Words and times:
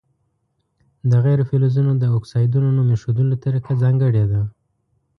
د 1.09 1.11
غیر 1.25 1.39
فلزونو 1.49 1.91
د 1.97 2.03
اکسایدونو 2.17 2.69
نوم 2.77 2.87
ایښودلو 2.93 3.35
طریقه 3.45 3.71
ځانګړې 3.83 4.25
ده. 4.31 4.41